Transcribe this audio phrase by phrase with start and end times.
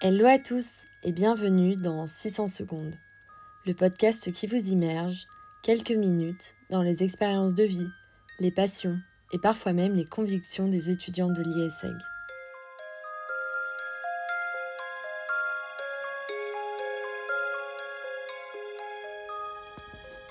[0.00, 2.94] Hello à tous et bienvenue dans 600 secondes,
[3.66, 5.26] le podcast qui vous immerge
[5.64, 7.88] quelques minutes dans les expériences de vie,
[8.38, 8.96] les passions
[9.32, 11.96] et parfois même les convictions des étudiants de l'ISEG.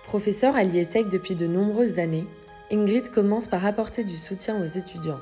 [0.05, 2.25] Professeure à l'ISEG depuis de nombreuses années,
[2.71, 5.19] Ingrid commence par apporter du soutien aux étudiants.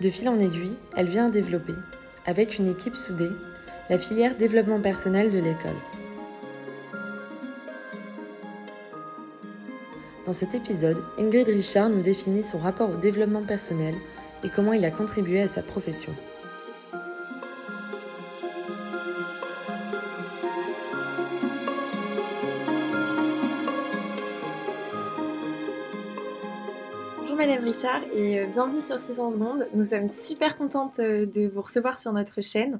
[0.00, 1.74] De fil en aiguille, elle vient développer,
[2.26, 3.30] avec une équipe soudée,
[3.90, 5.76] la filière développement personnel de l'école.
[10.24, 13.94] Dans cet épisode, Ingrid Richard nous définit son rapport au développement personnel
[14.44, 16.14] et comment il a contribué à sa profession.
[27.18, 29.66] Bonjour Madame Richard et euh, bienvenue sur 600 secondes.
[29.74, 32.78] Nous sommes super contentes euh, de vous recevoir sur notre chaîne.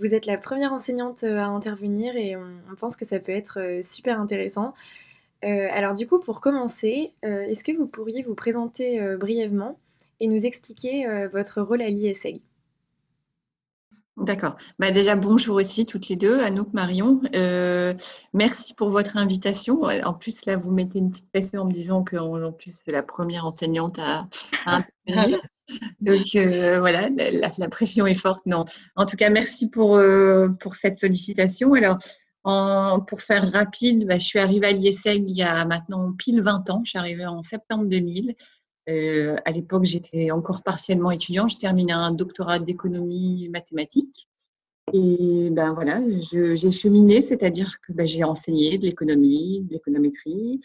[0.00, 3.80] Vous êtes la première enseignante euh, à intervenir et on, pense que ça peut être
[3.82, 4.74] super intéressant.
[5.42, 9.78] alors du coup, pour commencer, est-ce que vous pourriez vous présenter brièvement
[10.18, 12.40] et nous expliquer votre rôle à l'ISEG?
[14.20, 14.56] D'accord.
[14.78, 17.22] Bah déjà, bonjour aussi toutes les deux, Anouk, Marion.
[17.34, 17.94] Euh,
[18.34, 19.82] merci pour votre invitation.
[19.82, 22.92] En plus, là, vous mettez une petite pression en me disant que en plus, c'est
[22.92, 24.28] la première enseignante à,
[24.66, 25.40] intervenir.
[26.00, 28.44] Donc euh, voilà, la, pression est forte.
[28.46, 28.64] Non.
[28.96, 31.74] En tout cas, merci pour, euh, pour cette sollicitation.
[31.74, 31.98] Alors,
[33.06, 36.70] pour faire rapide, bah, je suis arrivée à l'IESEG il y a maintenant pile 20
[36.70, 36.82] ans.
[36.84, 38.34] Je suis arrivée en septembre 2000.
[38.88, 41.50] Euh, à l'époque, j'étais encore partiellement étudiante.
[41.50, 44.28] Je terminais un doctorat d'économie mathématique.
[44.92, 50.60] Et ben voilà, j'ai cheminé, c'est-à-dire que ben, j'ai enseigné de l'économie, de l'économétrie.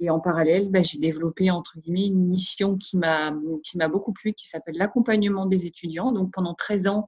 [0.00, 3.32] Et en parallèle, ben, j'ai développé entre guillemets une mission qui m'a
[3.90, 6.12] beaucoup plu, qui s'appelle l'accompagnement des étudiants.
[6.12, 7.06] Donc pendant 13 ans,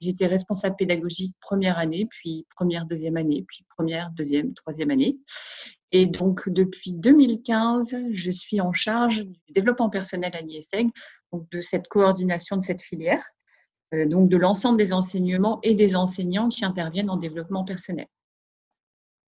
[0.00, 5.18] j'étais responsable pédagogique première année, puis première, deuxième année, puis première, deuxième, troisième année.
[5.92, 10.90] Et donc, depuis 2015, je suis en charge du développement personnel à l'ISEG,
[11.32, 13.24] donc de cette coordination de cette filière,
[13.94, 18.06] euh, donc de l'ensemble des enseignements et des enseignants qui interviennent en développement personnel.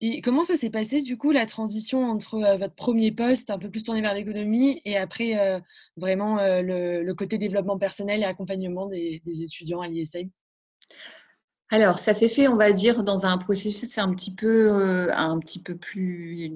[0.01, 3.69] Et comment ça s'est passé du coup la transition entre votre premier poste un peu
[3.69, 5.61] plus tourné vers l'économie et après
[5.95, 10.29] vraiment le, côté développement personnel et accompagnement des, étudiants à l'ISEG
[11.71, 15.59] alors, ça s'est fait, on va dire, dans un processus un petit peu, un petit
[15.59, 16.51] peu plus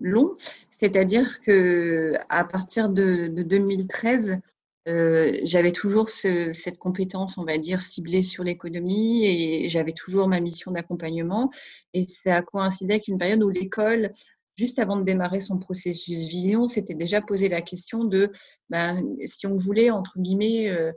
[0.00, 0.36] long.
[0.78, 4.38] C'est-à-dire que à partir de, 2013,
[4.86, 10.40] euh, j'avais toujours cette compétence, on va dire, ciblée sur l'économie et j'avais toujours ma
[10.40, 11.50] mission d'accompagnement.
[11.94, 14.12] Et ça a coïncidé avec une période où l'école,
[14.56, 18.30] juste avant de démarrer son processus vision, s'était déjà posé la question de
[18.68, 20.92] ben, si on voulait, entre guillemets, euh,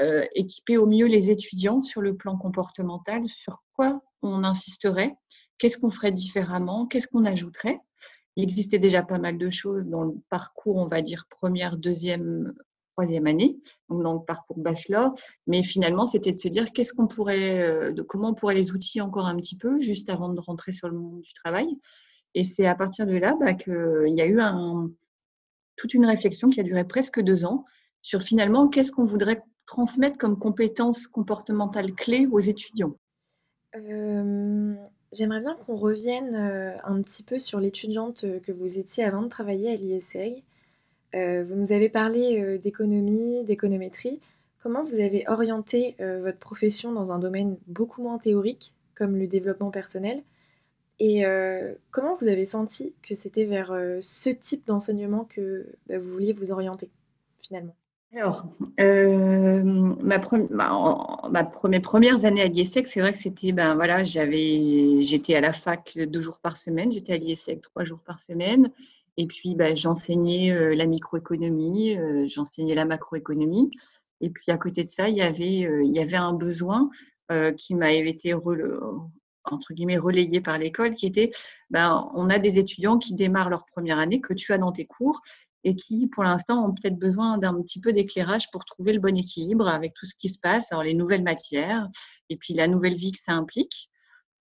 [0.00, 5.14] euh, équiper au mieux les étudiants sur le plan comportemental, sur quoi on insisterait,
[5.58, 7.78] qu'est-ce qu'on ferait différemment, qu'est-ce qu'on ajouterait.
[8.36, 12.54] Il existait déjà pas mal de choses dans le parcours, on va dire, première, deuxième,
[13.00, 13.56] troisième année,
[13.88, 15.14] donc dans parcours bachelor,
[15.46, 18.72] mais finalement, c'était de se dire qu'est-ce qu'on pourrait, euh, de comment on pourrait les
[18.72, 21.66] outiller encore un petit peu, juste avant de rentrer sur le monde du travail.
[22.34, 24.38] Et c'est à partir de là bah, qu'il y a eu
[25.76, 27.64] toute une réflexion qui a duré presque deux ans
[28.02, 32.96] sur finalement qu'est-ce qu'on voudrait transmettre comme compétences comportementales clés aux étudiants
[33.76, 34.74] euh,
[35.12, 39.28] J'aimerais bien qu'on revienne euh, un petit peu sur l'étudiante que vous étiez avant de
[39.28, 40.44] travailler à l'ISEG.
[41.14, 44.20] Euh, vous nous avez parlé d'économie, d'économétrie.
[44.62, 49.70] Comment vous avez orienté votre profession dans un domaine beaucoup moins théorique, comme le développement
[49.70, 50.22] personnel?
[50.98, 51.24] Et
[51.90, 56.52] comment vous avez senti que c'était vers ce type d'enseignement que bah, vous vouliez vous
[56.52, 56.90] orienter,
[57.40, 57.74] finalement?
[58.12, 58.44] Alors,
[58.80, 59.62] euh,
[60.02, 60.20] ma,
[61.68, 65.52] mes premières années à l'IESEC, c'est vrai que c'était, ben voilà, j'avais, j'étais à la
[65.52, 68.72] fac deux jours par semaine, j'étais à l'IESEC trois jours par semaine,
[69.16, 73.70] et puis ben, j'enseignais la microéconomie, j'enseignais la macroéconomie,
[74.20, 76.90] et puis à côté de ça, il y avait, il y avait un besoin
[77.56, 78.34] qui m'avait été
[79.44, 81.30] entre guillemets relayé par l'école, qui était,
[81.70, 84.86] ben, on a des étudiants qui démarrent leur première année que tu as dans tes
[84.86, 85.20] cours,
[85.62, 89.14] et qui, pour l'instant, ont peut-être besoin d'un petit peu d'éclairage pour trouver le bon
[89.14, 91.86] équilibre avec tout ce qui se passe, alors les nouvelles matières
[92.30, 93.90] et puis la nouvelle vie que ça implique.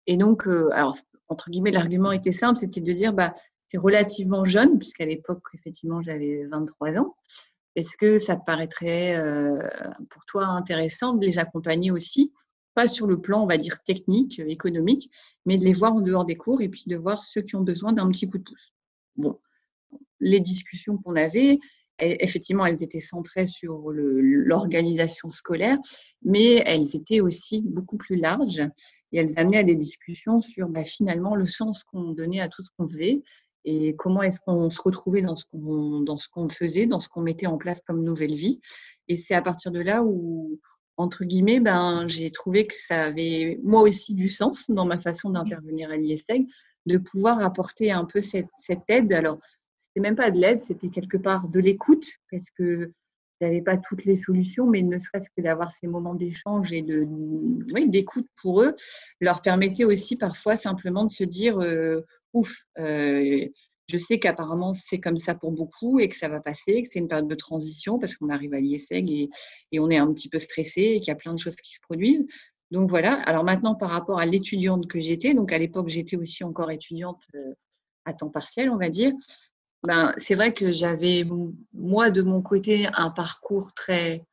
[0.05, 0.95] Et donc, alors,
[1.27, 3.33] entre guillemets, l'argument était simple, c'était de dire, bah,
[3.67, 7.15] c'est relativement jeune, puisqu'à l'époque, effectivement, j'avais 23 ans.
[7.75, 9.59] Est-ce que ça te paraîtrait euh,
[10.09, 12.33] pour toi intéressant de les accompagner aussi,
[12.73, 15.11] pas sur le plan, on va dire, technique, économique,
[15.45, 17.61] mais de les voir en dehors des cours et puis de voir ceux qui ont
[17.61, 18.73] besoin d'un petit coup de pouce?
[19.15, 19.39] Bon,
[20.19, 21.59] les discussions qu'on avait,
[21.99, 25.77] effectivement, elles étaient centrées sur l'organisation scolaire,
[26.23, 28.61] mais elles étaient aussi beaucoup plus larges.
[29.11, 32.63] et elles amenaient à des discussions sur bah, finalement le sens qu'on donnait à tout
[32.63, 33.21] ce qu'on faisait
[33.69, 37.09] et comment est-ce qu'on se retrouvait dans ce qu'on dans ce qu'on faisait, dans ce
[37.09, 38.61] qu'on mettait en place comme nouvelle vie.
[39.09, 40.59] Et c'est à partir de là où
[40.95, 45.29] entre guillemets, ben, j'ai trouvé que ça avait moi aussi du sens dans ma façon
[45.29, 46.47] d'intervenir à l'ISEG,
[46.85, 49.11] de pouvoir apporter un peu cette, cette aide.
[49.13, 49.37] Alors,
[49.77, 52.93] c'était même pas de l'aide, c'était quelque part de l'écoute, parce que
[53.41, 57.07] n'avais pas toutes les solutions, mais ne serait-ce que d'avoir ces moments d'échange et de,
[57.73, 58.75] oui, d'écoute pour eux,
[59.21, 62.01] leur permettait aussi parfois simplement de se dire, euh,
[62.39, 62.53] ouf,
[63.89, 66.99] je sais qu'apparemment c'est comme ça pour beaucoup et que ça va passer, que c'est
[66.99, 69.29] une période de transition parce qu'on arrive à l'ISEG et,
[69.71, 71.73] et, on est un petit peu stressé et qu'il y a plein de choses qui
[71.73, 72.27] se produisent.
[72.71, 73.13] Donc voilà.
[73.21, 77.23] Alors maintenant, par rapport à l'étudiante que j'étais, donc à l'époque j'étais aussi encore étudiante
[78.05, 79.13] à temps partiel, on va dire.
[79.85, 81.23] Ben, c'est vrai que j'avais
[81.73, 84.25] moi de mon côté un parcours très,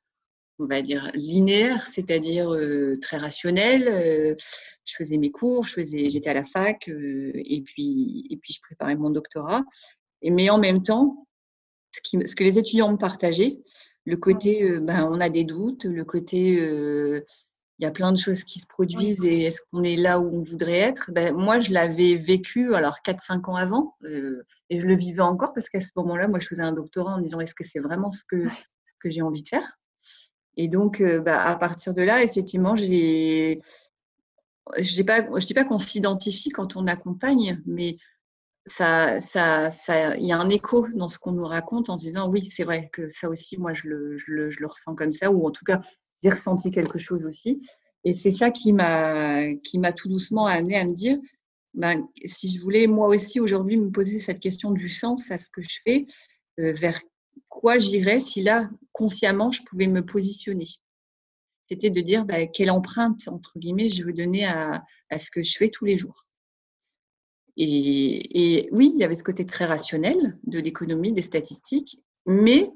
[0.58, 3.88] on va dire linéaire, c'est-à-dire euh, très rationnel.
[3.88, 4.34] Euh,
[4.84, 8.96] je faisais mes cours, j'étais à la fac euh, et puis et puis je préparais
[8.96, 9.64] mon doctorat.
[10.22, 11.26] Et mais en même temps,
[11.92, 13.58] ce, qui, ce que les étudiants me partageaient,
[14.04, 16.58] le côté, ben on a des doutes, le côté
[17.80, 20.32] il y a plein de choses qui se produisent et est-ce qu'on est là où
[20.32, 21.10] on voudrait être?
[21.12, 23.96] Ben, Moi, je l'avais vécu alors 4-5 ans avant
[24.70, 27.18] et je le vivais encore parce qu'à ce moment-là, moi, je faisais un doctorat en
[27.18, 28.46] me disant est-ce que c'est vraiment ce que,
[29.00, 29.76] que j'ai envie de faire?
[30.56, 33.60] Et donc, bah, à partir de là, effectivement, j'ai
[34.78, 34.92] je je
[35.46, 37.96] dis pas qu'on s'identifie quand on accompagne, mais
[38.66, 42.04] ça, ça, ça, il y a un écho dans ce qu'on nous raconte en se
[42.04, 44.94] disant oui, c'est vrai que ça aussi, moi, je le, je le, je le ressens
[44.94, 45.80] comme ça, ou en tout cas,
[46.22, 47.60] j'ai ressenti quelque chose aussi.
[48.04, 51.18] Et c'est ça qui m'a, qui m'a tout doucement amené à me dire,
[51.74, 55.50] ben, si je voulais moi aussi aujourd'hui me poser cette question du sens à ce
[55.50, 56.06] que je fais,
[56.60, 57.00] euh, vers
[57.48, 60.68] quoi j'irais si là, consciemment, je pouvais me positionner?
[61.68, 64.84] C'était de dire bah, quelle empreinte, entre guillemets, je veux donner à,
[65.16, 66.26] ce que je fais tous les jours.
[67.56, 72.70] Et, oui, il y avait ce côté très rationnel de l'économie, des statistiques, mais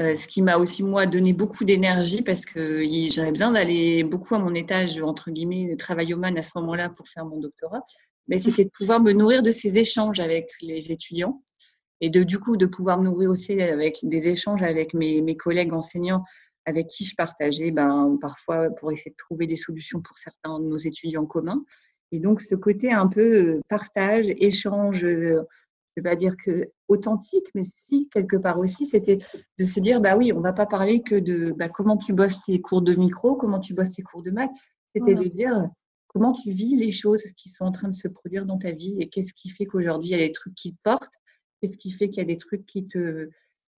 [0.00, 4.36] euh, ce qui m'a aussi, moi, donné beaucoup d'énergie parce que j'avais besoin d'aller beaucoup
[4.36, 7.84] à mon étage, entre guillemets, travail man à ce moment-là pour faire mon doctorat,
[8.28, 11.42] mais c'était de pouvoir me nourrir de ces échanges avec les étudiants
[12.00, 15.36] et de, du coup, de pouvoir me nourrir aussi avec des échanges avec mes, mes
[15.36, 16.24] collègues enseignants
[16.66, 20.66] avec qui je partageais ben, parfois pour essayer de trouver des solutions pour certains de
[20.66, 21.64] nos étudiants communs.
[22.12, 25.42] Et donc, ce côté un peu euh, partage, échange, euh,
[25.96, 29.18] je ne vais pas dire que authentique, mais si, quelque part aussi, c'était
[29.58, 32.12] de se dire, bah oui, on ne va pas parler que de bah, comment tu
[32.12, 34.50] bosses tes cours de micro, comment tu bosses tes cours de maths.
[34.94, 35.68] C'était de dire
[36.08, 38.96] comment tu vis les choses qui sont en train de se produire dans ta vie
[38.98, 41.14] et qu'est-ce qui fait qu'aujourd'hui, il y a des trucs qui te portent,
[41.60, 43.30] qu'est-ce qui fait qu'il y a des trucs qui te,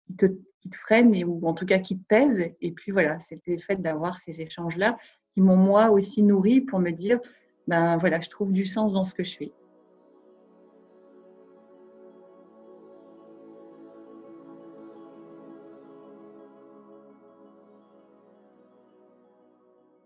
[0.07, 2.51] qui te, freinent et, ou en tout cas qui te pèsent.
[2.61, 4.99] Et puis voilà, c'était le fait d'avoir ces échanges-là
[5.35, 7.21] qui m'ont moi aussi nourri pour me dire,
[7.67, 9.53] ben voilà, je trouve du sens dans ce que je fais.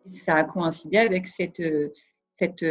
[0.09, 1.63] ça a coïncidé avec cette,
[2.39, 2.65] cette,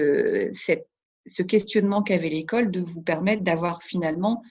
[0.55, 0.87] cette,
[1.25, 4.41] ce questionnement qu'avait l'école de vous permettre d'avoir finalement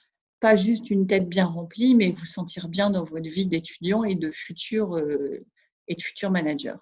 [0.40, 4.14] pas juste une tête bien remplie, mais vous sentir bien dans votre vie d'étudiant et
[4.14, 5.44] de futur euh,
[5.88, 6.78] et de futur manager.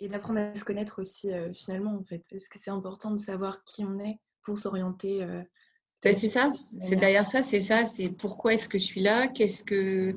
[0.00, 3.18] Et d'apprendre à se connaître aussi euh, finalement en fait, parce que c'est important de
[3.18, 5.22] savoir qui on est pour s'orienter.
[5.22, 5.42] Euh,
[6.02, 9.26] ben, c'est ça, c'est d'ailleurs ça, c'est ça, c'est pourquoi est-ce que je suis là,
[9.26, 10.14] qu'est-ce que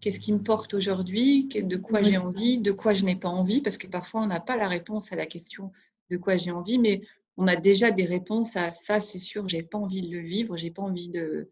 [0.00, 3.62] qu'est-ce qui me porte aujourd'hui, de quoi j'ai envie, de quoi je n'ai pas envie,
[3.62, 5.70] parce que parfois on n'a pas la réponse à la question
[6.10, 7.02] de quoi j'ai envie, mais
[7.36, 10.56] on a déjà des réponses à ça, c'est sûr, j'ai pas envie de le vivre,
[10.56, 11.48] j'ai pas envie de,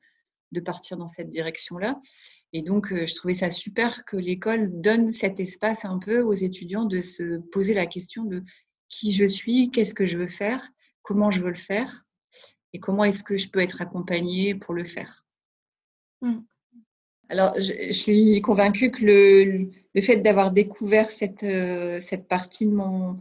[0.53, 2.01] de partir dans cette direction-là.
[2.53, 6.35] Et donc, euh, je trouvais ça super que l'école donne cet espace un peu aux
[6.35, 8.43] étudiants de se poser la question de
[8.89, 10.69] qui je suis, qu'est-ce que je veux faire,
[11.03, 12.05] comment je veux le faire
[12.73, 15.27] et comment est-ce que je peux être accompagnée pour le faire.
[16.23, 16.41] Mmh.
[17.29, 22.73] Alors, je, suis convaincue que le, le fait d'avoir découvert cette, euh, cette partie de
[22.73, 23.17] mon,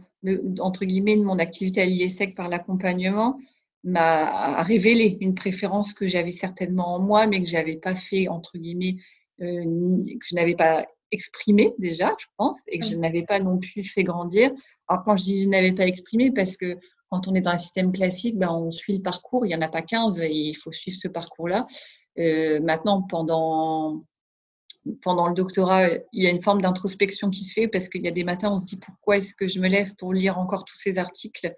[0.58, 3.38] entre guillemets, de mon activité à l'IESEC par l'accompagnement,
[3.84, 8.58] m'a révélé une préférence que j'avais certainement en moi, mais que j'avais pas fait entre
[8.58, 8.96] guillemets,
[9.40, 13.58] euh, que je n'avais pas exprimé déjà, je pense, et que je n'avais pas non
[13.58, 14.52] plus fait grandir.
[14.88, 16.76] Alors quand je dis je n'avais pas exprimé, parce que
[17.10, 19.62] quand on est dans un système classique, ben, on suit le parcours, il n'y en
[19.62, 21.66] a pas 15 et il faut suivre ce parcours-là.
[22.18, 24.04] Euh, maintenant, pendant
[25.02, 28.08] pendant le doctorat, il y a une forme d'introspection qui se fait parce qu'il y
[28.08, 30.64] a des matins, on se dit pourquoi est-ce que je me lève pour lire encore
[30.64, 31.54] tous ces articles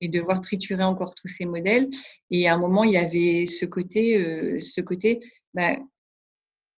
[0.00, 1.88] et devoir triturer encore tous ces modèles?
[2.30, 5.20] Et à un moment, il y avait ce côté, euh, ce côté,
[5.54, 5.76] bah,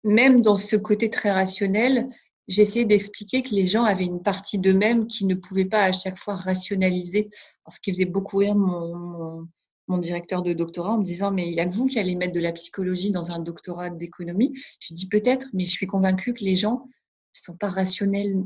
[0.04, 2.08] même dans ce côté très rationnel,
[2.48, 6.18] j'essayais d'expliquer que les gens avaient une partie d'eux-mêmes qui ne pouvaient pas à chaque
[6.18, 7.30] fois rationaliser.
[7.70, 9.48] ce qui faisait beaucoup rire mon, mon,
[9.88, 12.32] directeur de doctorat en me disant Mais il n'y a que vous qui allez mettre
[12.32, 14.52] de la psychologie dans un doctorat d'économie.
[14.80, 18.44] Je dis peut-être, mais je suis convaincue que les gens ne sont pas rationnels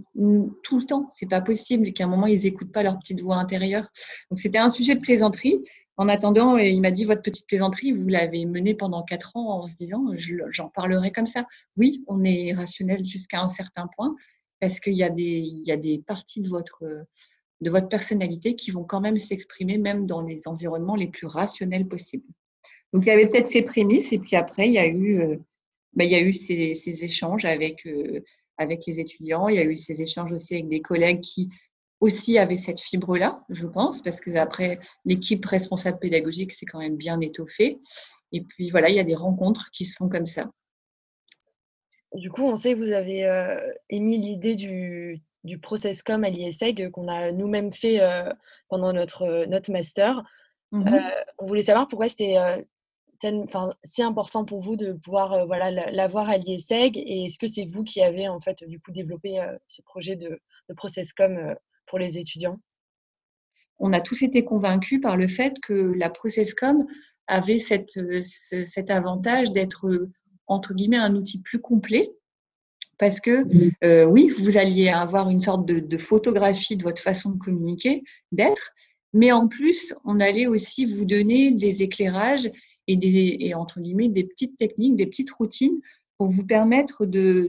[0.63, 1.09] tout le temps.
[1.13, 3.89] C'est pas possible qu'à un moment, ils n'écoutent pas leur petite voix intérieure.
[4.31, 5.63] Donc, c'était un sujet de plaisanterie.
[5.97, 9.69] En attendant, il m'a dit Votre petite plaisanterie, vous l'avez menée pendant quatre ans en
[9.69, 10.05] se disant
[10.51, 11.47] J'en parlerai comme ça.
[11.77, 14.15] Oui, on est rationnel jusqu'à un certain point
[14.61, 16.83] parce qu'il y, y a des parties de votre,
[17.61, 21.89] de votre personnalité qui vont quand même s'exprimer, même dans les environnements les plus rationnels
[21.89, 22.27] possibles.
[22.93, 25.37] Donc, il y avait peut-être ces prémices, et puis après, il y a eu, euh,
[25.95, 26.75] bah, il y a eu ces,
[27.05, 28.21] échanges avec, euh,
[28.57, 29.49] avec les étudiants.
[29.49, 31.51] Il y a eu ces échanges aussi avec des collègues qui
[32.01, 36.97] aussi avait cette fibre-là, je pense, parce que après l'équipe responsable pédagogique, c'est quand même
[36.97, 37.81] bien étoffé.
[38.33, 40.51] Et puis voilà, il y a des rencontres qui se font comme ça.
[42.15, 43.61] Du coup, on sait que vous avez euh,
[43.91, 48.33] émis l'idée du, du com à l'ISEG qu'on a nous-mêmes fait euh,
[48.69, 50.23] pendant notre, notre master.
[50.71, 51.01] Mmh euh,
[51.39, 52.37] on voulait savoir pourquoi c'était
[53.85, 57.83] si important pour vous de pouvoir voilà, l'avoir à l'ISEG et est-ce que c'est vous
[57.83, 60.75] qui avez en fait du coup développé ce projet de, de
[61.17, 61.55] com
[61.87, 62.61] pour les étudiants?
[63.79, 66.87] On a tous été convaincus par le fait que la ProcessCom
[67.29, 70.11] avait cette, euh, cet avantage d'être, euh,
[70.47, 72.11] entre guillemets, un outil plus complet.
[72.99, 73.47] Parce que,
[73.85, 78.03] euh, oui, vous alliez avoir une sorte de, photographie de votre façon de communiquer,
[78.33, 78.73] d'être,
[79.13, 82.51] mais en plus, on allait aussi vous donner des éclairages
[82.87, 85.81] et, des, entre guillemets, des petites techniques, des petites routines
[86.19, 87.49] pour vous permettre de,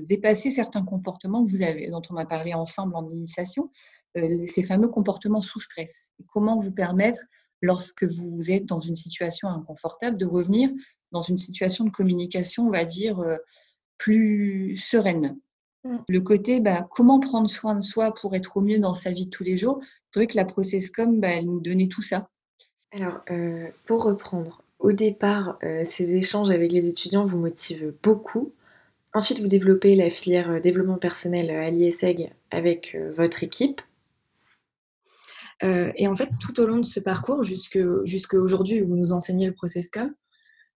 [0.00, 3.70] dépasser certains comportements que vous avez, dont on a parlé ensemble en initiation,
[4.16, 6.08] euh, ces fameux comportements sous stress.
[6.32, 7.20] comment vous permettre,
[7.60, 10.70] lorsque vous êtes dans une situation inconfortable, de revenir
[11.12, 13.36] dans une situation de communication, on va dire, euh,
[13.98, 15.38] plus sereine.
[15.84, 15.96] Mm.
[16.08, 19.26] Le côté, bah, comment prendre soin de soi pour être au mieux dans sa vie
[19.26, 19.80] de tous les jours,
[20.12, 22.28] c'est vrai que la ProcessCom, bah, elle nous donnait tout ça.
[22.92, 28.52] Alors, euh, pour reprendre, au départ, euh, ces échanges avec les étudiants vous motivent beaucoup.
[29.14, 33.80] Ensuite, vous développez la filière euh, développement personnel à l'ISEG avec euh, votre équipe.
[35.62, 39.46] et en fait, tout au long de ce parcours, jusqu'à aujourd'hui où vous nous enseignez
[39.46, 40.12] le process com,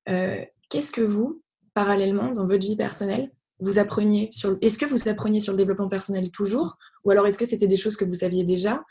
[0.07, 1.43] qu'est-ce que vous,
[1.75, 4.57] parallèlement, dans votre vie personnelle, vous appreniez sur...
[4.61, 6.77] Est-ce que vous appreniez sur le développement personnel toujours?
[7.05, 8.83] Ou alors est-ce que c'était des choses que vous saviez déjà?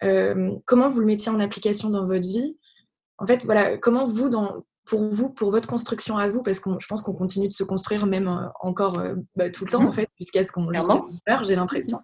[0.00, 2.58] Comment vous le mettiez en application dans votre vie?
[3.18, 6.70] En fait, voilà, comment vous, dans, pour vous, pour votre construction à vous, parce que
[6.78, 9.84] je pense qu'on continue de se construire même euh, encore euh, bah, tout le temps,
[9.84, 12.00] en fait, jusqu'à ce qu'on meure, j'ai l'impression.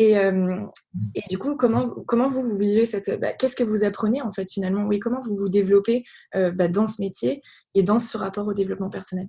[0.00, 0.64] Et, euh,
[1.14, 3.20] et, du coup, comment, comment vous, vous vivez cette...
[3.20, 4.84] Bah, qu'est-ce que vous apprenez, en fait, finalement?
[4.84, 6.04] Oui, comment vous vous développez
[6.34, 7.42] bah, dans ce métier
[7.74, 9.28] et dans ce rapport au développement personnel?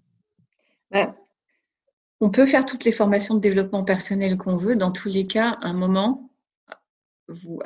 [2.24, 4.76] On peut faire toutes les formations de développement personnel qu'on veut.
[4.76, 6.30] Dans tous les cas, un moment,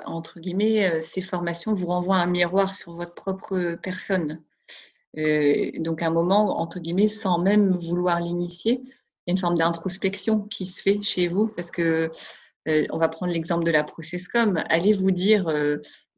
[0.05, 4.41] entre guillemets, euh, ces formations vous renvoient un miroir sur votre propre personne.
[5.17, 8.87] Euh, donc, à un moment, entre guillemets, sans même vouloir l'initier, il
[9.27, 12.09] y a une forme d'introspection qui se fait chez vous parce que, euh,
[12.67, 15.45] on va prendre l'exemple de la processcom, allez vous dire,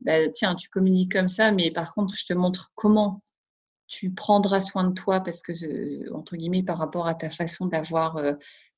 [0.02, 3.22] bah, tiens, tu communiques comme ça, mais par contre, je te montre comment
[3.88, 8.22] tu prendras soin de toi parce que, entre guillemets, par rapport à ta façon d'avoir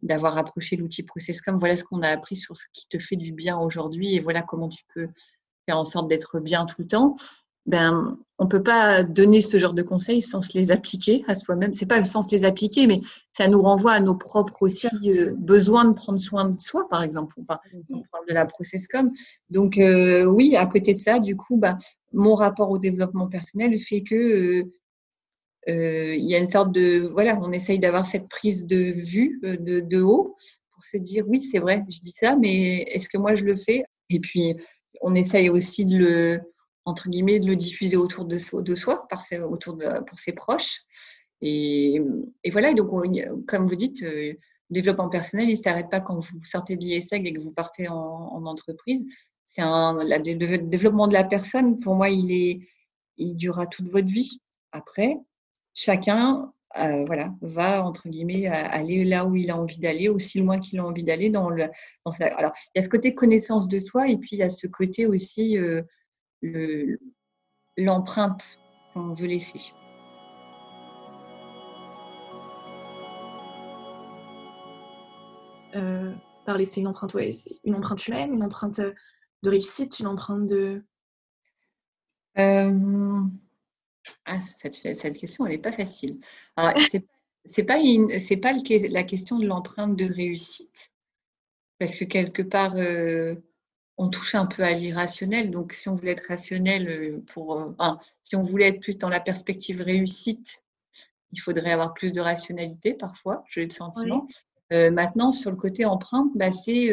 [0.02, 1.58] d'avoir approché l'outil ProcessCom.
[1.58, 4.42] Voilà ce qu'on a appris sur ce qui te fait du bien aujourd'hui et voilà
[4.42, 5.10] comment tu peux
[5.66, 7.16] faire en sorte d'être bien tout le temps.
[7.66, 11.36] Ben, on ne peut pas donner ce genre de conseils sans se les appliquer à
[11.36, 11.76] soi-même.
[11.76, 13.00] C'est pas sans se les appliquer, mais
[13.34, 17.04] ça nous renvoie à nos propres aussi euh, besoins de prendre soin de soi, par
[17.04, 17.36] exemple.
[17.38, 17.60] On parle,
[18.28, 19.12] de la ProcessCom.
[19.50, 21.78] Donc euh, oui, à côté de ça, du coup, bah,
[22.14, 24.64] mon rapport au développement personnel fait que euh,
[25.68, 29.40] euh, il y a une sorte de voilà, on essaye d'avoir cette prise de vue
[29.44, 30.36] euh, de, haut
[30.74, 33.56] pour se dire oui, c'est vrai, je dis ça, mais est-ce que moi je le
[33.56, 33.84] fais?
[34.10, 34.56] Et puis
[35.02, 36.42] on essaye aussi de le
[36.90, 40.82] entre guillemets de le diffuser autour de, soi, par autour de, pour ses proches.
[41.42, 42.02] Et,
[42.44, 42.90] et voilà, donc
[43.48, 46.82] comme vous dites, euh, le développement personnel, il ne s'arrête pas quand vous sortez de
[46.82, 49.06] l'ISEG et que vous partez en, en entreprise.
[49.46, 51.80] C'est un le développement de la personne.
[51.80, 52.60] Pour moi, il est,
[53.18, 54.42] il durera toute votre vie.
[54.72, 55.18] Après,
[55.74, 60.60] chacun euh, voilà, va, entre guillemets, aller là où il a envie d'aller, aussi loin
[60.60, 61.32] qu'il a envie d'aller.
[61.32, 61.64] Dans le,
[62.20, 64.68] Alors, il y a ce côté connaissance de soi et puis il y a ce
[64.68, 65.82] côté aussi euh,
[67.78, 68.60] l'empreinte
[68.94, 69.74] qu'on veut laisser.
[75.76, 76.14] Euh,
[76.46, 77.32] par laisser une empreinte, ouais,
[77.64, 80.84] une empreinte humaine, une empreinte de réussite, une empreinte de.
[82.38, 83.22] Euh,
[84.26, 86.20] ah, cette, cette question, elle n'est pas facile.
[87.46, 87.78] c'est pas
[88.42, 88.54] pas
[88.90, 90.92] la question de l'empreinte de réussite
[91.80, 93.36] parce que quelque part euh,
[94.00, 95.52] on touche un peu à l'irrationnel.
[95.52, 97.92] Donc si on voulait être rationnel euh, pour euh,
[98.24, 100.64] si on voulait être plus dans la perspective réussite
[101.32, 104.26] il faudrait avoir plus de rationalité parfois j'ai le sentiment.
[104.72, 106.90] Maintenant sur le côté empreinte bah, c'est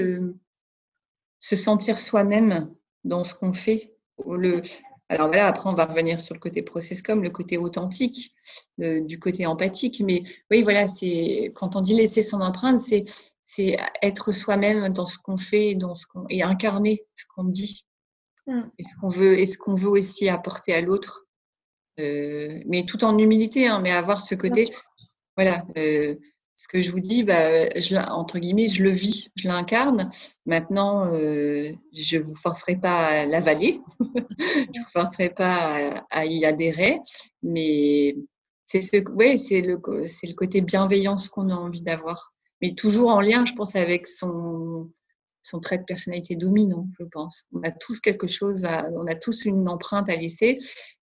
[1.39, 2.71] se sentir soi-même
[3.05, 3.95] dans ce qu'on fait.
[4.27, 4.63] Le,
[5.09, 8.35] alors voilà, après, on va revenir sur le côté process comme le côté authentique,
[8.79, 10.03] du côté empathique.
[10.05, 13.05] Mais oui, voilà, c'est quand on dit laisser son empreinte, c'est
[13.49, 17.87] c'est être soi-même dans ce qu'on fait, dans ce qu'on et incarner ce qu'on dit,
[18.49, 18.61] mmh.
[18.79, 21.27] et ce qu'on veut, et ce qu'on veut aussi apporter à l'autre.
[22.01, 24.65] Euh, mais tout en humilité, hein, mais avoir ce côté,
[25.37, 25.65] voilà.
[25.79, 26.17] Euh,
[26.57, 30.11] ce que je vous dis, bah, je, entre guillemets, je le vis, je l'incarne.
[30.47, 36.25] Maintenant, euh, je ne vous forcerai pas à l'avaler, je ne vous forcerai pas à,
[36.25, 36.99] y adhérer,
[37.43, 38.17] mais
[38.67, 42.33] c'est ce, ouais, c'est le, c'est le côté bienveillance qu'on a envie d'avoir.
[42.63, 44.91] Mais toujours en lien, je pense, avec son,
[45.43, 47.45] son trait de personnalité dominant, je pense.
[47.53, 50.59] On a tous quelque chose, on a tous une empreinte à laisser,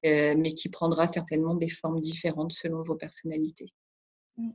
[0.06, 3.74] euh, mais qui prendra certainement des formes différentes selon vos personnalités.
[4.38, 4.52] Mm.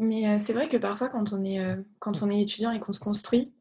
[0.00, 1.60] Mais c'est vrai que parfois, quand on est,
[2.00, 3.54] quand on est étudiant et qu'on se construit,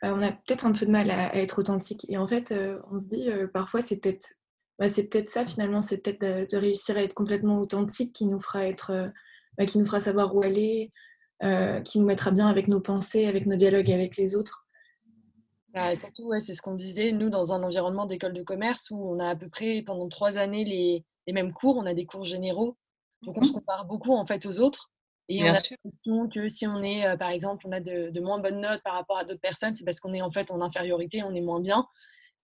[0.00, 2.06] on a peut-être un peu de mal à, être authentique.
[2.08, 2.54] Et en fait,
[2.88, 4.28] on se dit parfois, c'est peut-être
[4.78, 8.66] bah, peut-être ça finalement, c'est peut-être de, réussir à être complètement authentique qui nous fera
[8.66, 9.10] être,
[9.58, 10.92] bah, qui nous fera savoir où aller,
[11.84, 14.66] qui nous mettra bien avec nos pensées, avec nos dialogues avec les autres.
[15.74, 18.96] Bah, surtout, ouais, c'est ce qu'on disait, nous, dans un environnement d'école de commerce où
[18.96, 22.06] on a à peu près pendant trois années les, les mêmes cours, on a des
[22.06, 22.78] cours généraux,
[23.22, 24.90] donc on mmh se compare beaucoup en fait aux autres.
[25.28, 28.60] Et on a l'impression que si on est, par exemple, on a de, moins bonnes
[28.60, 31.34] notes par rapport à d'autres personnes, c'est parce qu'on est en fait en infériorité, on
[31.34, 31.86] est moins bien.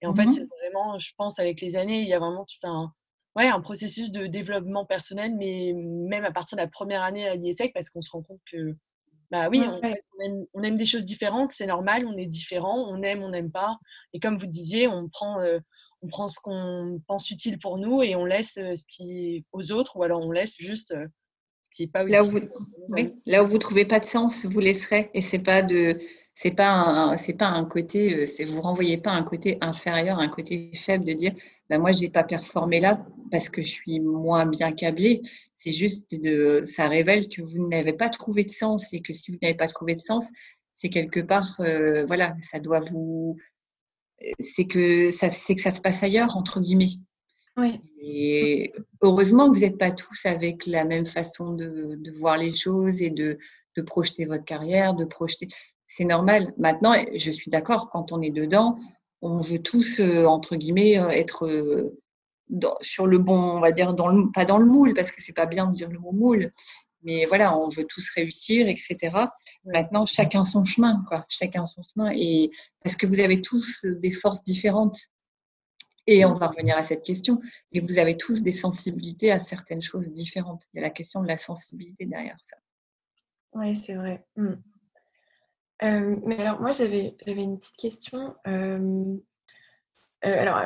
[0.01, 2.45] Et en fait, mmh c'est vraiment, je pense, avec les années, il y a vraiment
[2.45, 2.93] tout un,
[3.37, 7.35] ouais, un processus de développement personnel, mais même à partir de la première année à
[7.35, 8.75] l'IESEC, parce qu'on se rend compte que,
[9.31, 9.63] bah oui,
[10.55, 13.79] on, aime, des choses différentes, c'est normal, on est différent, on aime, on n'aime pas.
[14.13, 15.43] Et comme vous disiez, on prend,
[16.03, 19.73] on prend ce qu'on pense utile pour nous et on laisse ce qui est aux
[19.73, 20.95] autres, ou alors on laisse juste
[21.93, 22.41] pas là où vous,
[22.91, 25.11] oui, là où vous trouvez pas de sens, vous laisserez.
[25.15, 25.97] Et c'est pas de,
[26.35, 30.29] c'est pas c'est pas un côté, euh, c'est vous renvoyez pas un côté inférieur, un
[30.29, 31.33] côté faible de dire,
[31.69, 35.23] ben moi j'ai pas performé là parce que je suis moins bien câblé.
[35.55, 39.31] C'est juste de, ça révèle que vous n'avez pas trouvé de sens et que si
[39.31, 40.27] vous n'avez pas trouvé de sens,
[40.75, 43.37] c'est quelque part, euh, voilà, ça doit vous,
[44.39, 46.99] c'est que ça, c'est que ça se passe ailleurs entre guillemets.
[48.01, 53.03] Et heureusement que vous n'êtes pas tous avec la même façon de, voir les choses
[53.03, 53.39] et de,
[53.87, 55.49] projeter votre carrière, de projeter.
[55.95, 56.55] C'est normal.
[56.57, 58.79] Maintenant, je suis d'accord, quand on est dedans,
[59.21, 62.01] on veut tous, euh, entre guillemets, euh, être euh,
[62.81, 65.35] sur le bon, on va dire, dans le, pas dans le moule, parce que c'est
[65.35, 66.51] pas bien de dire le mot moule,
[67.03, 69.27] mais voilà, on veut tous réussir, etc.
[69.67, 71.27] Maintenant, chacun son chemin, quoi.
[71.29, 72.11] Chacun son chemin.
[72.15, 72.51] Et
[72.83, 74.99] parce que vous avez tous des forces différentes.
[76.07, 77.41] Et on va revenir à cette question.
[77.73, 80.63] Et vous avez tous des sensibilités à certaines choses différentes.
[80.73, 82.57] Il y a la question de la sensibilité derrière ça.
[83.55, 84.25] Oui, c'est vrai.
[84.37, 84.55] Hmm.
[85.83, 88.35] Euh, mais alors, moi, j'avais une petite question.
[88.47, 89.17] Euh,
[90.25, 90.61] euh, alors,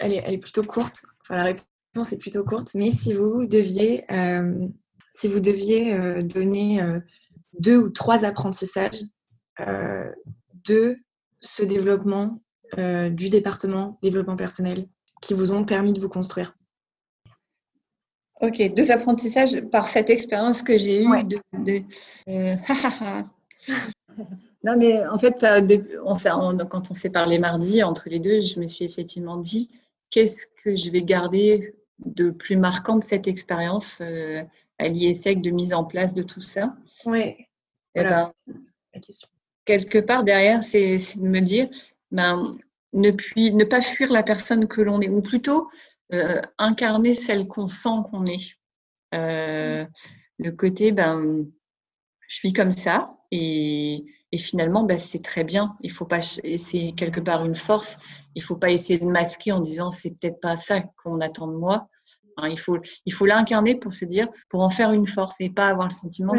[0.00, 1.02] elle est, elle est, plutôt courte.
[1.22, 2.74] Enfin, la réponse est plutôt courte.
[2.74, 4.04] Mais si vous deviez,
[5.12, 6.82] si vous deviez donner
[7.58, 9.02] deux ou trois apprentissages
[9.58, 10.96] de
[11.40, 12.42] ce développement
[12.76, 14.86] du département développement personnel
[15.22, 16.54] qui vous ont permis de vous construire?
[18.42, 21.80] Ok, deux apprentissages par cette expérience que j'ai eue de.
[22.28, 22.56] Euh,
[24.64, 25.44] non, mais en fait,
[26.70, 29.70] quand on s'est parlé mardi, entre les deux, je me suis effectivement dit
[30.10, 34.42] qu'est-ce que je vais garder de plus marquant de cette expérience euh,
[34.78, 36.76] à l'IESEC de mise en place de tout ça?
[37.06, 37.34] Oui.
[37.94, 38.32] Eh ben,
[39.64, 41.68] quelque part derrière, c'est de me dire
[42.10, 42.56] ben,
[42.92, 45.70] ne, puis, ne pas fuir la personne que l'on est, ou plutôt
[46.12, 48.56] euh, incarner celle qu'on sent qu'on est.
[49.14, 49.84] Euh,
[50.38, 51.46] le côté, ben,
[52.28, 55.74] je suis comme ça, et, et finalement, ben, c'est très bien.
[55.80, 57.96] Il faut pas, c'est quelque part une force.
[58.34, 61.56] Il faut pas essayer de masquer en disant c'est peut-être pas ça qu'on attend de
[61.56, 61.88] moi.
[62.36, 65.50] Hein, il faut, il faut l'incarner pour se dire, pour en faire une force et
[65.50, 66.34] pas avoir le sentiment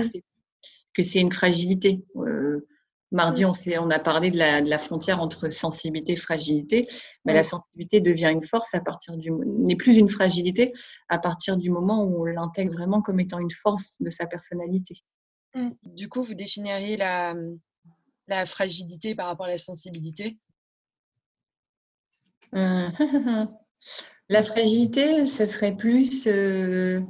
[0.93, 2.03] que c'est une fragilité.
[2.17, 2.67] Euh,
[3.11, 6.87] Mardi, on, on, a parlé de la, frontière entre sensibilité et fragilité.
[7.25, 10.71] Mais La sensibilité devient une force à partir du n'est plus une fragilité
[11.09, 15.03] à partir du moment où on l'intègre vraiment comme étant une force de sa personnalité.
[15.53, 15.69] Mmh.
[15.83, 17.35] Du coup, vous définiriez la,
[18.27, 20.37] la fragilité par rapport à la sensibilité?
[22.55, 22.89] Euh,
[24.29, 27.01] La fragilité, ce serait plus euh,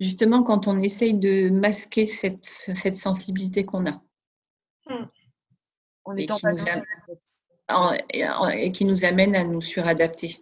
[0.00, 4.02] justement quand on essaye de masquer cette, cette sensibilité qu'on a.
[6.04, 6.58] On est et, qui nous
[8.52, 10.36] et, qui nous amène à nous suradapter.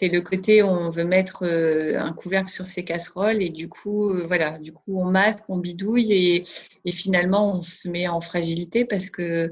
[0.00, 3.68] C'est le côté où on veut mettre euh, un couvercle sur ses casseroles et du
[3.68, 6.44] coup, euh, voilà, du coup, on masque, on bidouille et,
[6.84, 9.50] et finalement, on se met en fragilité parce que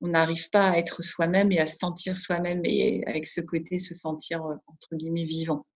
[0.00, 3.78] on n'arrive pas à être soi-même et à se sentir soi-même et avec ce côté
[3.78, 5.66] se sentir euh, entre guillemets vivant.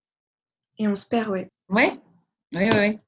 [0.79, 1.41] Et on se perd, oui.
[1.69, 2.01] Ouais,
[2.55, 2.99] oui, oui.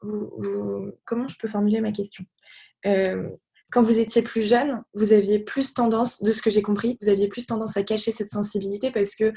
[0.00, 2.24] Vous, comment je peux formuler ma question?
[2.86, 3.28] Euh,
[3.70, 7.10] Quand vous étiez plus jeune, vous aviez plus tendance, de ce que j'ai compris, vous
[7.10, 9.34] aviez plus tendance à cacher cette sensibilité parce que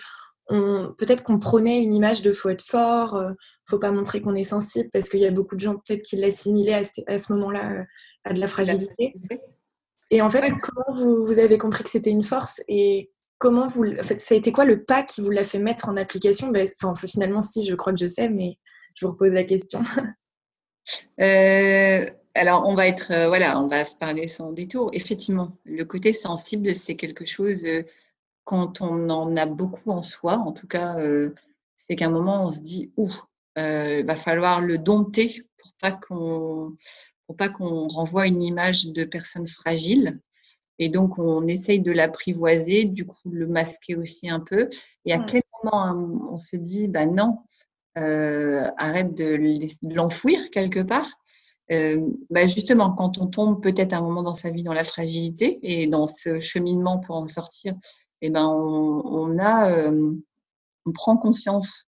[0.98, 3.32] peut-être qu'on prenait une image de faut être fort, euh,
[3.66, 6.16] faut pas montrer qu'on est sensible parce qu'il y a beaucoup de gens peut-être qui
[6.16, 7.86] l'assimilaient à, à, ce moment-là
[8.24, 9.16] à de la fragilité.
[10.12, 14.04] Et en fait, comment vous, avez compris que c'était une force et comment vous, en
[14.04, 16.50] fait, ça a été quoi le pas qui vous l'a fait mettre en application?
[16.50, 18.58] Ben, enfin, Finalement, si, je crois que je sais, mais
[18.94, 19.82] je vous repose la question.
[21.20, 24.90] Euh, alors, on va être, euh, voilà, on va se parler sans détour.
[24.94, 27.84] Effectivement, le côté sensible, c'est quelque chose euh,
[28.52, 30.34] quand on en a beaucoup en soi.
[30.40, 30.98] En tout cas,
[31.78, 33.14] c'est qu'à un moment, on se dit, ouh,
[33.56, 36.76] il va falloir le dompter pour pas qu'on
[37.38, 40.20] pas qu'on renvoie une image de personne fragile.
[40.80, 44.68] Et donc, on essaye de l'apprivoiser, du coup, le masquer aussi un peu.
[45.06, 47.38] Et à quel moment hein, on se dit, bah non,
[47.98, 49.40] euh, arrête de
[49.94, 51.10] l'enfouir quelque part
[51.72, 55.58] euh, bah justement, quand on tombe peut-être un moment dans sa vie dans la fragilité
[55.64, 57.76] et dans ce cheminement pour en sortir,
[58.21, 60.13] eh ben on, a, euh,
[60.86, 61.88] on prend conscience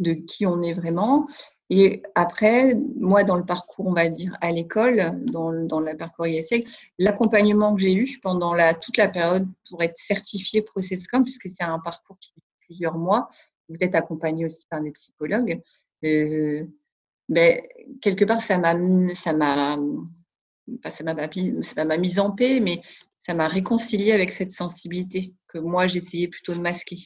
[0.00, 1.26] de qui on est vraiment.
[1.70, 6.26] Et après, moi, dans le parcours, on va dire, à l'école, dans, dans le parcours
[6.26, 6.66] ISEC,
[6.98, 11.64] l'accompagnement que j'ai eu pendant la, toute la période pour être certifié ProcessCom, puisque c'est
[11.64, 13.28] un parcours qui dure plusieurs mois,
[13.68, 15.60] vous êtes accompagné aussi par des psychologues,
[16.04, 16.64] euh,
[17.28, 17.62] ben,
[18.02, 18.74] quelque part, ça m'a,
[19.14, 19.78] ça m'a,
[20.84, 21.14] ça m'a,
[21.62, 22.82] ça en paix, mais
[23.26, 26.98] ça m'a réconcilié avec cette sensibilité que moi, j'essayais plutôt de masquer.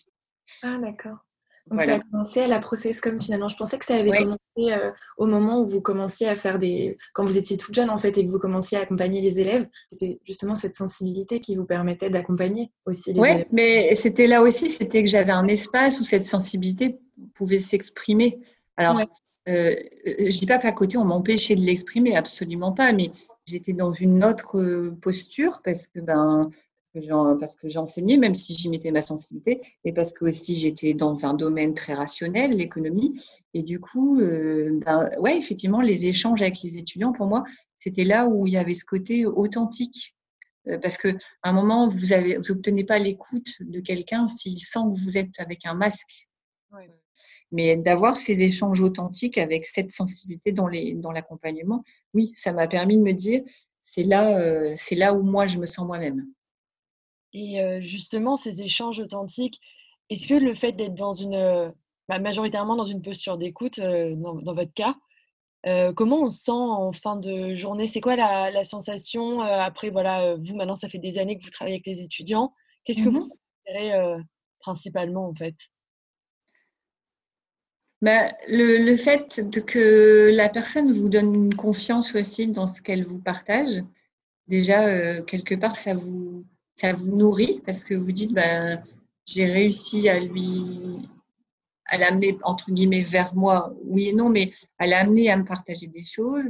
[0.62, 1.24] Ah, d'accord.
[1.70, 3.48] Donc ça a commencé à la process comme finalement.
[3.48, 6.96] Je pensais que ça avait commencé euh, au moment où vous commenciez à faire des...
[7.12, 9.66] Quand vous étiez toute jeune en fait et que vous commenciez à accompagner les élèves,
[9.90, 13.36] c'était justement cette sensibilité qui vous permettait d'accompagner aussi les élèves.
[13.36, 16.98] Oui, mais c'était là aussi, c'était que j'avais un espace où cette sensibilité
[17.34, 18.40] pouvait s'exprimer.
[18.78, 19.02] Alors,
[19.48, 19.76] euh,
[20.06, 23.10] je ne dis pas qu'à côté on m'empêchait de l'exprimer, absolument pas, mais
[23.48, 26.50] j'étais dans une autre euh, posture parce que ben,
[27.38, 31.26] parce que j'enseignais, même si j'y mettais ma sensibilité, et parce que aussi j'étais dans
[31.26, 33.22] un domaine très rationnel, l'économie.
[33.54, 37.44] Et du coup, euh, ben, ouais, effectivement, les échanges avec les étudiants, pour moi,
[37.78, 40.14] c'était là où il y avait ce côté authentique.
[40.68, 42.06] Euh, parce qu'à un moment, vous
[42.48, 46.28] n'obtenez pas l'écoute de quelqu'un s'il sent que vous êtes avec un masque.
[47.50, 51.82] Mais d'avoir ces échanges authentiques avec cette sensibilité dans l'accompagnement, dans
[52.14, 53.42] oui, ça m'a permis de me dire,
[53.80, 56.26] c'est là, euh, c'est là où moi je me sens moi-même.
[57.32, 59.60] Et justement, ces échanges authentiques,
[60.10, 61.72] est-ce que le fait d'être dans une,
[62.08, 64.96] bah, majoritairement dans une posture d'écoute, dans, votre cas,
[65.94, 67.86] comment on se sent en fin de journée?
[67.86, 71.76] C'est quoi la, sensation Après, voilà, vous, maintenant, ça fait des années que vous travaillez
[71.76, 72.54] avec les étudiants.
[72.84, 73.32] Qu'est-ce que mmh vous
[73.66, 74.18] préférez
[74.60, 75.54] principalement, en fait?
[78.00, 82.80] Bah, le, le, fait de que la personne vous donne une confiance aussi dans ce
[82.80, 83.82] qu'elle vous partage,
[84.46, 86.44] déjà, quelque part, ça vous,
[86.76, 88.82] ça vous nourrit parce que vous dites, ben,
[89.26, 91.08] j'ai réussi à lui,
[91.86, 95.88] à l'amener entre guillemets vers moi, oui et non, mais à l'amener à me partager
[95.88, 96.44] des choses,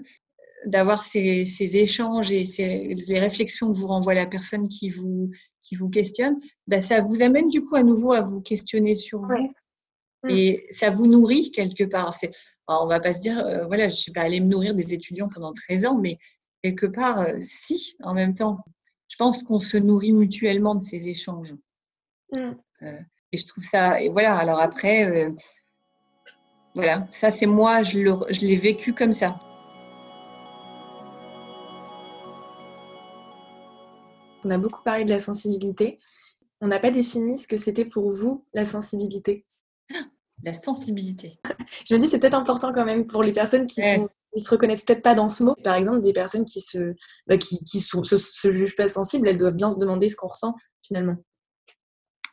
[0.67, 5.31] d'avoir ces, ces, échanges et ces, les réflexions que vous renvoie la personne qui vous,
[5.63, 9.21] qui vous questionne, ben, ça vous amène du coup à nouveau à vous questionner sur
[9.23, 9.53] vous.
[10.25, 10.31] Mm.
[10.31, 12.13] Et ça vous nourrit quelque part.
[12.15, 12.31] C'est,
[12.67, 15.29] on va pas se dire, euh, voilà, je suis pas allée me nourrir des étudiants
[15.33, 16.19] pendant 13 ans, mais
[16.63, 18.59] quelque part, euh, si, en même temps
[19.09, 21.55] je pense qu'on se nourrit mutuellement de ces échanges.
[22.33, 22.53] Mm.
[22.83, 23.01] Euh,
[23.33, 25.31] et je trouve ça, et voilà, alors après, euh,
[26.75, 29.41] voilà, ça c'est moi, je l'ai vécu comme ça.
[34.45, 35.99] On a beaucoup parlé de la sensibilité.
[36.61, 39.45] On n'a pas défini ce que c'était pour vous la sensibilité.
[40.45, 41.41] La sensibilité.
[41.89, 44.51] Je me dis c'est peut-être important quand même pour les personnes qui sont qui se
[44.51, 45.55] reconnaissent peut-être pas dans ce mot.
[45.65, 46.95] Par exemple, des personnes qui se,
[47.27, 50.29] bah, qui, qui se, se, jugent pas sensibles, elles doivent bien se demander ce qu'on
[50.29, 51.17] ressent finalement.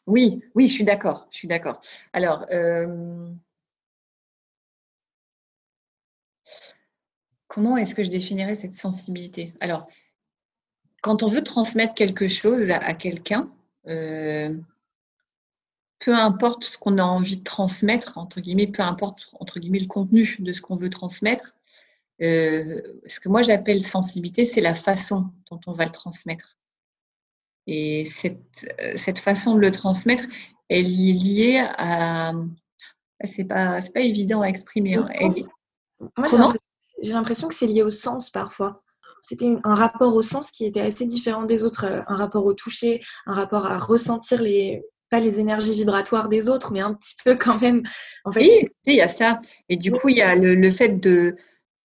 [0.08, 1.28] Oui, oui, je suis d'accord.
[1.32, 1.82] Je suis d'accord.
[2.14, 3.30] Alors, euh,
[7.48, 9.54] comment est-ce que je définirais cette sensibilité?
[9.60, 9.82] Alors,
[11.02, 13.52] quand on veut transmettre quelque chose à, quelqu'un,
[13.88, 14.56] euh,
[16.00, 19.88] peu importe ce qu'on a envie de transmettre, entre guillemets, peu importe entre guillemets le
[19.88, 21.56] contenu de ce qu'on veut transmettre,
[22.22, 26.58] euh, ce que moi j'appelle sensibilité, c'est la façon dont on va le transmettre.
[27.68, 30.26] Et cette, euh, cette façon de le transmettre,
[30.70, 32.34] elle est liée à.
[33.24, 34.96] C'est pas, pas évident à exprimer.
[34.96, 35.28] Hein.
[36.18, 36.54] Moi,
[37.02, 38.84] j'ai l'impression que c'est lié au sens parfois.
[39.22, 42.54] C'était un rapport au sens qui était assez différent des autres, euh, un rapport au
[42.54, 47.16] toucher, un rapport à ressentir les, pas les énergies vibratoires des autres, mais un petit
[47.24, 47.84] peu quand même.
[48.24, 49.40] En fait, oui, il y a ça.
[49.70, 51.36] Et du coup, il y a le, fait de,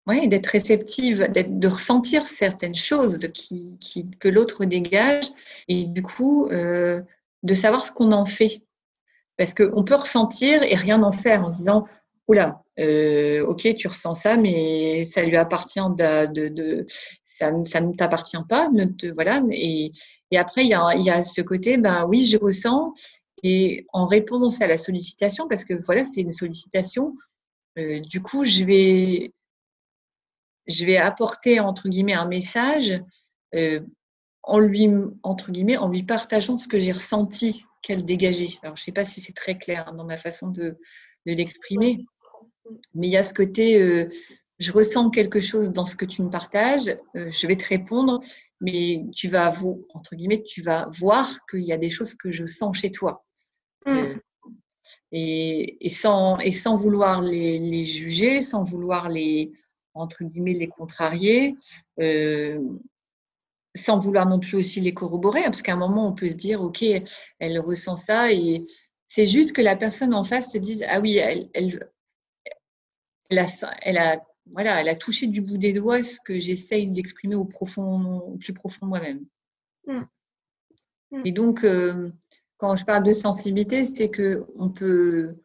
[0.06, 5.26] ouais, d'être réceptive, de ressentir certaines choses qui, qui, que l'autre dégage,
[5.68, 7.00] et du coup, euh,
[7.42, 8.62] de savoir ce qu'on en fait.
[9.36, 11.86] Parce qu'on peut ressentir et rien en faire en se disant,
[12.26, 16.86] oula, euh, ok, tu ressens ça, mais ça lui appartient de,
[17.38, 19.42] ça, ça, ne t'appartient pas, ne te, voilà.
[19.50, 19.92] Et,
[20.30, 22.92] et après, il y, a, il y a ce côté, ben oui, je ressens,
[23.42, 27.14] et en réponse à la sollicitation, parce que voilà, c'est une sollicitation,
[27.78, 29.32] euh, du coup, je vais,
[30.66, 33.00] je vais apporter entre guillemets un message
[33.54, 33.80] euh,
[34.42, 34.88] en lui
[35.22, 38.58] entre guillemets en lui partageant ce que j'ai ressenti qu'elle dégageait.
[38.62, 40.78] Alors, je ne sais pas si c'est très clair hein, dans ma façon de,
[41.26, 42.04] de l'exprimer,
[42.94, 44.08] mais il y a ce côté, euh,
[44.58, 48.20] je ressens quelque chose dans ce que tu me partages, je vais te répondre,
[48.60, 49.54] mais tu vas,
[49.94, 53.24] entre guillemets, tu vas voir qu'il y a des choses que je sens chez toi.
[53.86, 53.90] Mm.
[53.90, 54.16] Euh,
[55.12, 59.52] et, sans, et sans vouloir les, juger, sans vouloir les,
[59.94, 61.56] entre guillemets, les contrarier,
[62.00, 62.60] euh,
[63.76, 66.34] sans vouloir non plus aussi les corroborer, hein, parce qu'à un moment, on peut se
[66.34, 66.84] dire, OK,
[67.38, 68.64] elle ressent ça, et
[69.06, 71.90] c'est juste que la personne en face se dise, ah oui, elle, elle,
[73.30, 73.46] elle, a,
[73.82, 74.20] elle, a,
[74.52, 78.36] voilà, elle a touché du bout des doigts ce que j'essaye d'exprimer au, profond, au
[78.36, 79.24] plus profond de moi-même.
[79.86, 80.00] Mm.
[81.10, 81.22] Mm.
[81.24, 82.10] Et donc, euh,
[82.56, 85.36] quand je parle de sensibilité, c'est que on peut,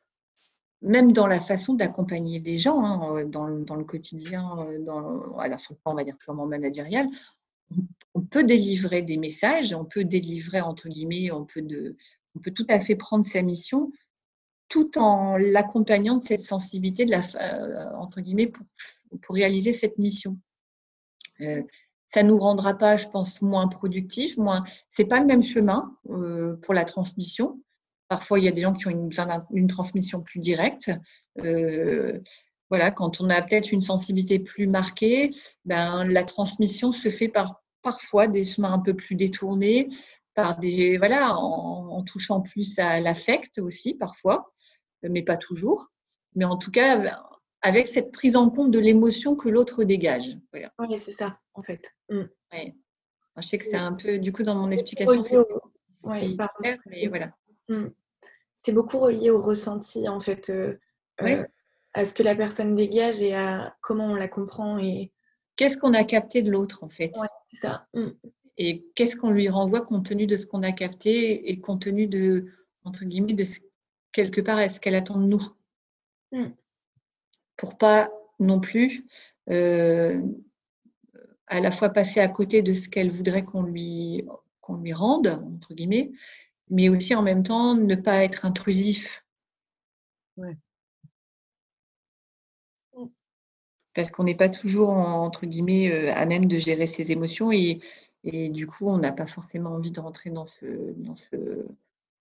[0.82, 5.80] même dans la façon d'accompagner les gens, hein, dans, le quotidien, dans, alors sur le
[5.80, 7.08] plan, on va dire purement managérial,
[8.14, 11.96] on peut délivrer des messages, on peut délivrer, entre guillemets, on peut, de,
[12.36, 13.92] on peut tout à fait prendre sa mission
[14.70, 18.52] tout en l'accompagnant de cette sensibilité, de la, euh, entre guillemets,
[19.22, 20.38] pour, réaliser cette mission.
[21.42, 21.62] Euh,
[22.08, 24.64] ça nous rendra pas, je pense, moins productifs, moins.
[24.88, 27.60] C'est pas le même chemin euh, pour la transmission.
[28.08, 29.10] Parfois, il y a des gens qui ont une,
[29.52, 30.92] une transmission plus directe.
[31.40, 32.20] Euh,
[32.70, 35.32] voilà, quand on a peut-être une sensibilité plus marquée,
[35.66, 39.90] ben, la transmission se fait par parfois des chemins un peu plus détournés,
[40.36, 44.52] par des voilà, en, en touchant plus à l'affect aussi parfois,
[45.04, 45.90] mais pas toujours.
[46.36, 47.22] Mais en tout cas,
[47.64, 50.38] avec cette prise en compte de l'émotion que l'autre dégage.
[50.54, 51.94] Oui, c'est ça, en fait.
[52.10, 52.24] Mm.
[53.38, 56.36] Je sais que c'est un peu, du coup, dans mon explication, c'est ouais,
[56.86, 57.32] mais voilà.
[57.70, 57.88] Mm.
[58.54, 60.78] C'est beaucoup relié au ressenti, en fait, euh,
[61.22, 61.44] euh,
[61.94, 64.78] à ce que la personne dégage et à comment on la comprend.
[64.78, 65.12] et
[65.56, 67.12] Qu'est-ce qu'on a capté de l'autre, en fait?
[67.18, 67.88] Ouais, c'est ça.
[67.94, 68.10] Mm.
[68.58, 72.08] Et qu'est-ce qu'on lui renvoie compte tenu de ce qu'on a capté et compte tenu
[72.08, 72.52] de,
[72.84, 73.60] entre guillemets, de ce,
[74.12, 75.44] quelque part, est-ce qu'elle attend de nous?
[77.58, 79.06] Pour pas non plus
[79.50, 80.22] euh,
[81.48, 84.26] à la fois passer à côté de ce qu'elle voudrait qu'on lui,
[84.62, 86.12] qu'on lui rende, entre guillemets,
[86.70, 89.24] mais aussi en même temps ne pas être intrusif.
[93.94, 97.80] Parce qu'on n'est pas toujours, entre guillemets, euh, à même de gérer ses émotions et,
[98.24, 100.66] et du coup, on n'a pas forcément envie de rentrer dans, ce,
[100.98, 101.36] dans, ce,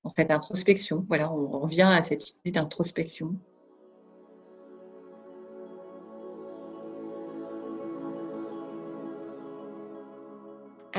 [0.02, 1.04] dans cette introspection.
[1.08, 3.36] Voilà, on revient à cette idée d'introspection.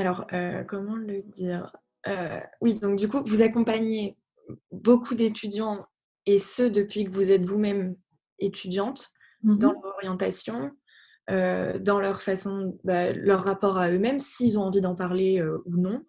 [0.03, 1.75] alors, euh, comment le dire?
[2.07, 4.17] Euh, Oui, donc du coup, vous accompagnez
[4.71, 5.85] beaucoup d'étudiants,
[6.25, 7.95] et ce, depuis que vous êtes vous-même
[8.39, 9.11] étudiante,
[9.43, 10.71] mmh dans leur orientation,
[11.29, 15.77] euh, dans leur façon, bah, leur rapport à eux-mêmes, s'ils ont envie d'en parler ou
[15.77, 16.03] non.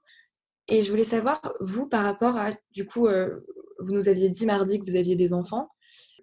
[0.69, 3.07] Et je voulais savoir, vous, par rapport à, du coup,
[3.79, 5.69] vous nous aviez dit mardi que vous aviez des enfants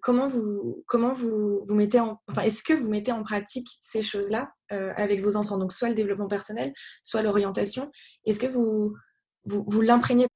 [0.02, 4.02] comment vous, comment vous, vous mettez en, enfin, est-ce que vous mettez en pratique ces
[4.02, 5.56] choses-là euh, avec vos enfants?
[5.56, 7.90] Donc, soit le développement personnel, soit l'orientation.
[8.26, 8.94] Est-ce que vous,
[9.44, 10.26] vous, vous l'imprégnez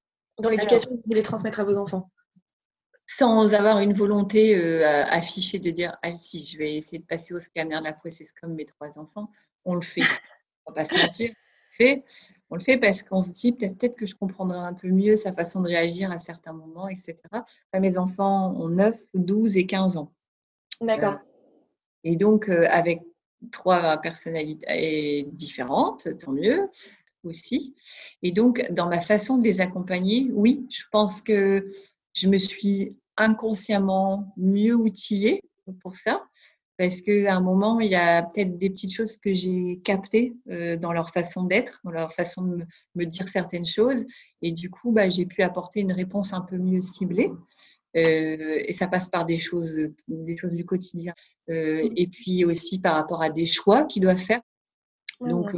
[0.40, 2.11] dans l'éducation que vous voulez transmettre à vos enfants?
[3.16, 7.33] Sans avoir une volonté euh, affichée de dire ah si je vais essayer de passer
[7.35, 9.31] au scanner de la c'est comme mes trois enfants
[9.64, 10.02] on le fait
[10.66, 12.05] on va pas se mentir on le fait
[12.50, 15.33] on le fait parce qu'on se dit peut-être que je comprendrai un peu mieux sa
[15.33, 17.16] façon de réagir à certains moments, etc.
[17.74, 20.12] mes enfants ont 9, 12 et 15 ans.
[20.81, 21.14] D'accord.
[21.14, 21.59] Euh,
[22.05, 23.02] et donc, euh, avec
[23.50, 26.70] trois personnalités différentes, tant mieux
[27.24, 27.74] aussi.
[28.22, 31.68] Et donc, dans ma façon de les accompagner, oui, je pense que
[32.12, 35.42] je me suis inconsciemment mieux outillée
[35.81, 36.22] pour ça.
[36.79, 40.76] Parce qu'à un moment, il y a peut-être des petites choses que j'ai captées euh,
[40.76, 44.05] dans leur façon d'être, dans leur façon de me, dire certaines choses.
[44.42, 47.31] Et du coup, bah, j'ai pu apporter une réponse un peu mieux ciblée.
[47.96, 49.74] Euh, et ça passe par des choses,
[50.07, 51.14] des choses du quotidien.
[51.48, 54.42] Euh, et puis aussi par rapport à des choix qu'ils doivent faire.
[55.20, 55.57] Donc,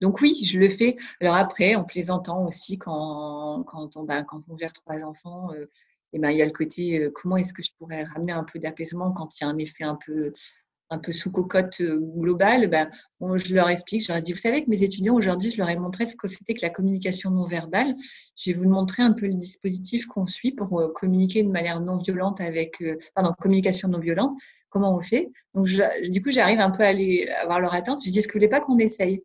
[0.00, 0.96] donc oui, je le fais.
[1.20, 5.50] Alors après, en plaisantant aussi, quand, quand, on, bah, quand on gère trois enfants,
[6.16, 8.58] et ben, il y a le côté comment est-ce que je pourrais ramener un peu
[8.58, 10.32] d'apaisement quand il y a un effet un peu,
[10.88, 12.68] un peu sous cocotte globale.
[12.68, 15.58] Ben, je leur explique, je leur ai dit, vous savez que mes étudiants aujourd'hui, je
[15.58, 17.94] leur ai montré ce que c'était que la communication non verbale.
[18.34, 21.98] Je vais vous montrer un peu le dispositif qu'on suit pour communiquer de manière non
[21.98, 22.82] violente avec,
[23.14, 24.40] pardon, communication non violente.
[24.70, 25.68] Comment on fait Donc,
[26.08, 28.02] du coup, j'arrive un peu à aller avoir leur attente.
[28.02, 29.22] Je dis, est-ce que vous voulez pas qu'on essaye?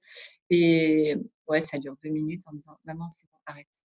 [0.49, 1.15] Et
[1.47, 3.80] ouais, ça dure deux minutes en disant, maman, c'est bon, arrête.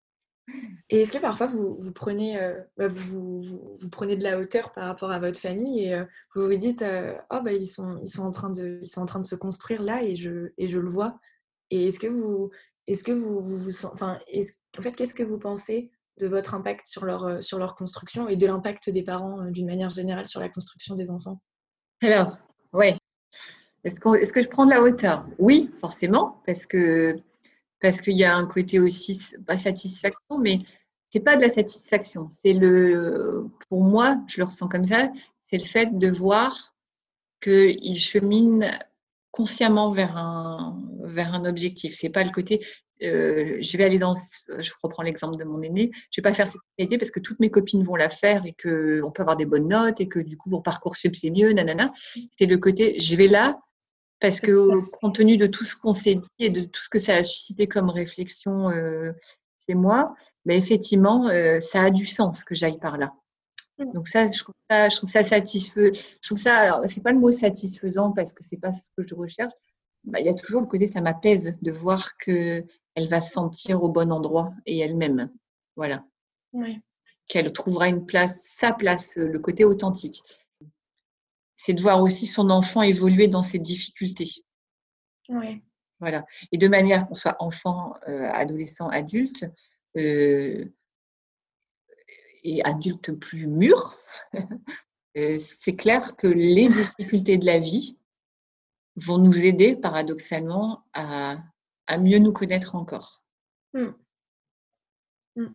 [0.88, 3.42] Et est-ce que parfois vous, prenez, euh, bah, vous,
[3.90, 6.04] prenez de la hauteur par rapport à votre famille et euh,
[6.34, 9.00] vous vous dites euh, oh bah ils sont ils sont en train de ils sont
[9.00, 11.18] en train de se construire là et je et je le vois.
[11.70, 12.50] Et est-ce que vous
[12.86, 14.18] est-ce que vous vous, enfin
[14.78, 18.36] en fait qu'est-ce que vous pensez de votre impact sur leur sur leur construction et
[18.36, 21.40] de l'impact des parents d'une manière générale sur la construction des enfants?
[22.02, 22.38] Alors
[22.72, 25.26] que, est-ce que je prends de la hauteur?
[25.38, 27.16] Oui forcément parce que
[27.80, 30.60] parce qu'il y a un côté aussi, pas satisfaction, mais
[31.12, 32.28] c'est pas de la satisfaction.
[32.42, 35.10] C'est le, pour moi, je le ressens comme ça,
[35.46, 36.74] c'est le fait de voir
[37.40, 38.70] qu'il chemine
[39.30, 41.94] consciemment vers un, vers un objectif.
[41.98, 42.66] C'est pas le côté,
[43.02, 44.14] euh, je vais aller dans,
[44.58, 47.40] je reprends l'exemple de mon aîné, je vais pas faire cette activité parce que toutes
[47.40, 50.18] mes copines vont la faire et que on peut avoir des bonnes notes et que
[50.18, 51.92] du coup pour parcoursup c'est mieux, nanana.
[52.38, 53.58] C'est le côté, je vais là
[54.20, 56.98] parce que compte tenu de tout ce qu'on s'est dit et de tout ce que
[56.98, 59.12] ça a suscité comme réflexion euh,
[59.66, 63.12] chez moi, ben effectivement, euh, ça a du sens que j'aille par là.
[63.78, 63.92] Mmh.
[63.92, 66.00] Donc ça, je trouve ça, je trouve ça satisfaisant.
[66.22, 69.06] Je trouve ça, alors c'est pas le mot satisfaisant parce que c'est pas ce que
[69.06, 69.52] je recherche.
[70.04, 73.32] Ben, il y a toujours le côté, ça m'apaise de voir que elle va se
[73.32, 75.30] sentir au bon endroit et elle-même.
[75.74, 76.04] Voilà.
[76.52, 76.80] Oui.
[77.28, 80.22] Qu'elle trouvera une place, sa place, le côté authentique
[81.56, 84.30] c'est de voir aussi son enfant évoluer dans ses difficultés.
[85.28, 85.62] Oui.
[85.98, 86.26] Voilà.
[86.52, 89.46] Et de manière qu'on soit enfant, euh, adolescent, adulte,
[89.96, 90.64] euh,
[92.44, 93.98] et adulte plus mûr,
[95.16, 97.98] euh, c'est clair que les difficultés de la vie
[98.96, 101.38] vont nous aider paradoxalement à,
[101.98, 103.24] mieux nous connaître encore.
[103.72, 103.92] Hmm.
[105.36, 105.54] Hmm.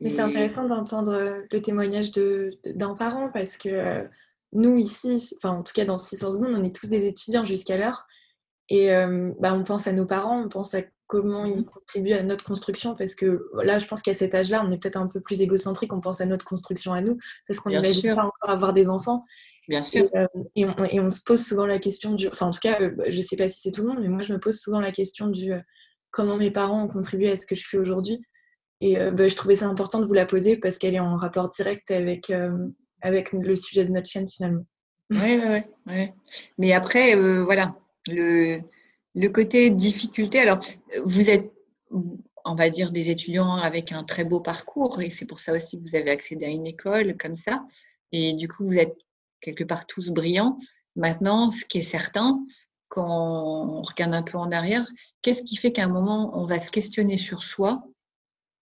[0.00, 4.08] Mais c'est intéressant d'entendre le témoignage d'un parent parce que
[4.52, 7.76] nous ici, enfin en tout cas dans 600 secondes, on est tous des étudiants jusqu'à
[7.76, 8.06] l'heure.
[8.70, 12.22] Et euh, bah, on pense à nos parents, on pense à comment ils contribuent à
[12.22, 15.20] notre construction, parce que là, je pense qu'à cet âge-là, on est peut-être un peu
[15.20, 18.74] plus égocentrique, on pense à notre construction à nous, parce qu'on n'imagine pas encore avoir
[18.74, 19.24] des enfants.
[19.68, 20.08] Bien sûr.
[20.14, 22.28] Euh, et, on, se pose souvent la question du...
[22.28, 23.98] Enfin, en tout cas, euh, bah, je ne sais pas si c'est tout le monde,
[24.02, 25.52] mais moi, je me pose souvent la question du
[26.10, 28.20] comment mes parents ont contribué à ce que je fais aujourd'hui.
[28.80, 31.48] Et bah, je trouvais ça important de vous la poser parce qu'elle est en rapport
[31.48, 32.30] direct avec
[33.00, 34.66] avec le sujet de notre chaîne finalement.
[35.10, 36.10] Oui, oui, oui.
[36.58, 38.60] Mais après, euh, voilà, le,
[39.14, 40.60] le côté difficulté, alors
[41.04, 41.50] vous êtes,
[42.44, 45.78] on va dire, des étudiants avec un très beau parcours et c'est pour ça aussi
[45.78, 47.64] que vous avez accédé à une école comme ça.
[48.12, 48.96] Et du coup, vous êtes
[49.40, 50.56] quelque part tous brillants.
[50.96, 52.44] Maintenant, ce qui est certain,
[52.88, 54.86] quand on regarde un peu en arrière,
[55.22, 57.84] qu'est-ce qui fait qu'à un moment, on va se questionner sur soi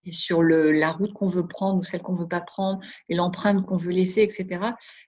[0.07, 2.81] et sur le, la route qu'on veut prendre ou celle qu'on ne veut pas prendre
[3.09, 4.61] et l'empreinte qu'on veut laisser, etc.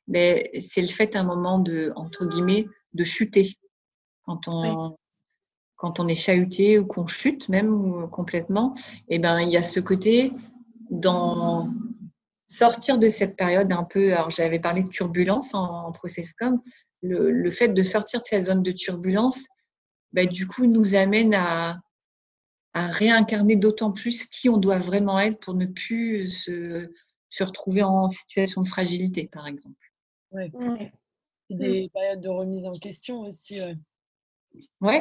[0.09, 3.57] Mais c'est le fait à un moment de, entre guillemets, de chuter.
[4.25, 4.97] Quand on,
[5.77, 8.75] quand on est chahuté ou qu'on chute même complètement,
[9.09, 10.33] et ben, il y a ce côté
[10.91, 11.73] dans
[12.47, 16.61] sortir de cette période un peu, alors j'avais parlé de turbulence en, en process com,
[17.03, 19.39] le, le, fait de sortir de cette zone de turbulence,
[20.13, 21.79] ben, du coup, nous amène à,
[22.74, 26.90] à réincarner d'autant plus qui on doit vraiment être pour ne plus se,
[27.28, 29.92] se retrouver en situation de fragilité, par exemple.
[30.33, 30.50] Oui.
[30.52, 30.92] Ouais.
[31.50, 33.60] Des périodes de remise en question aussi.
[34.81, 34.96] Oui.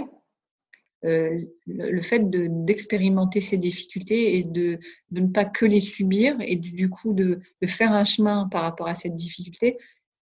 [1.05, 4.79] Euh, le, fait d'expérimenter ces difficultés et de,
[5.11, 8.63] de, ne pas que les subir et du, coup de, de, faire un chemin par
[8.63, 9.77] rapport à cette difficulté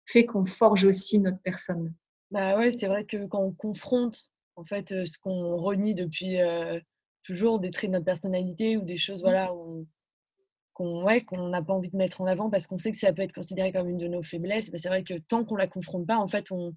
[0.05, 1.93] fait qu'on forge aussi notre personne.
[2.29, 6.39] Bah ouais, c'est vrai que quand on confronte en fait euh, ce qu'on renie depuis
[6.39, 6.79] euh,
[7.24, 9.26] toujours des traits de notre personnalité ou des choses mmh.
[9.26, 9.51] voilà,
[10.74, 13.13] qu'on ouais, qu'on n'a pas envie de mettre en avant parce qu'on sait que ça
[13.13, 14.70] peut être considéré comme une de nos faiblesses.
[14.74, 16.74] C'est vrai que tant qu'on la confronte pas, en fait, on,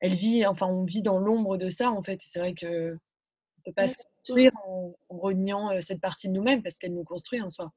[0.00, 1.90] elle vit, enfin, on vit dans l'ombre de ça.
[1.90, 6.32] En fait, c'est vrai que on peut pas se construire en, reniant cette partie de
[6.32, 7.70] nous-mêmes parce qu'elle nous construit en soi.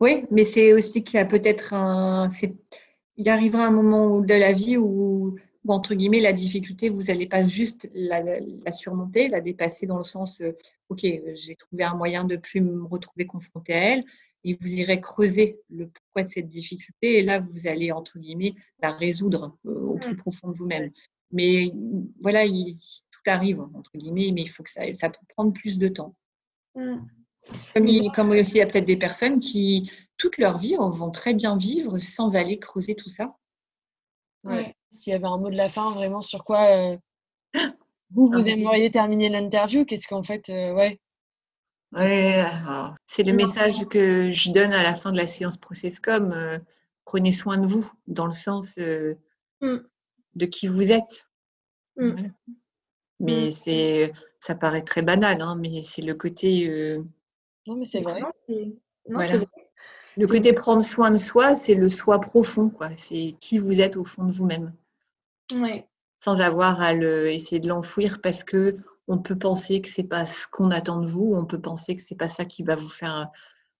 [0.00, 2.28] Oui, mais c'est aussi qu'il y a peut-être un.
[3.18, 5.38] Il arrivera un moment de la vie où,
[5.72, 10.40] entre guillemets, la difficulté, vous n'allez pas juste la, surmonter, la dépasser dans le sens,
[10.40, 10.56] euh,
[10.88, 14.04] OK, j'ai trouvé un moyen de plus me retrouver confronté à elle,
[14.44, 18.54] et vous irez creuser le pourquoi de cette difficulté, et là, vous allez, entre guillemets,
[18.80, 20.18] la résoudre euh, au plus mmh.
[20.18, 20.90] profond de vous-même.
[21.32, 21.72] Mais
[22.20, 25.88] voilà, tout arrive, entre guillemets, mais il faut que ça, ça peut prendre plus de
[25.88, 26.14] temps.
[26.74, 26.98] Mmh.
[27.74, 31.10] Comme, il, comme aussi, il y a peut-être des personnes qui, toute leur vie, vont
[31.10, 33.36] très bien vivre sans aller creuser tout ça.
[34.44, 34.75] Ouais.
[34.96, 36.96] S'il y avait un mot de la fin, vraiment, sur quoi euh,
[38.10, 41.00] vous, vous aimeriez terminer l'interview, qu'est-ce qu'en fait, euh, ouais.
[41.92, 42.42] Ouais,
[43.06, 46.32] c'est le message que je donne à la fin de la séance Processcom.
[46.32, 46.58] Euh,
[47.04, 49.76] prenez soin de vous, dans le sens mmh.
[50.34, 51.28] de qui vous êtes.
[51.96, 52.28] Mmh.
[53.20, 53.50] Mais mmh.
[53.52, 56.98] c'est, ça paraît très banal, hein, mais c'est le côté
[57.66, 58.20] non, mais c'est vrai.
[60.18, 62.88] Le côté prendre soin de soi, c'est le soi profond, quoi.
[62.96, 64.72] C'est qui vous êtes au fond de vous-même.
[66.18, 68.76] Sans avoir à essayer de l'enfouir parce que
[69.08, 72.02] on peut penser que c'est pas ce qu'on attend de vous, on peut penser que
[72.02, 73.30] c'est pas ça qui va vous faire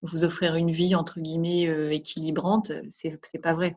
[0.03, 2.73] vous offrir une vie entre guillemets euh, équilibrante.
[2.91, 3.77] C'est, c'est pas vrai.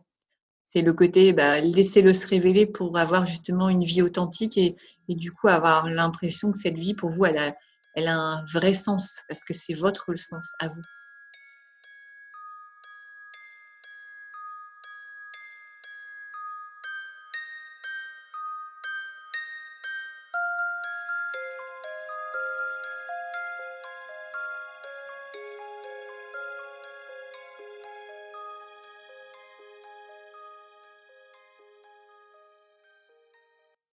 [0.70, 4.76] C'est le côté bah, laissez-le se révéler pour avoir justement une vie authentique et,
[5.08, 7.56] et du coup avoir l'impression que cette vie pour vous elle a,
[7.96, 10.84] elle a un vrai sens parce que c'est votre sens à vous.